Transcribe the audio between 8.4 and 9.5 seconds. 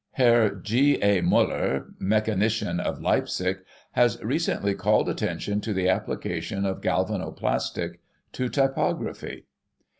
typography.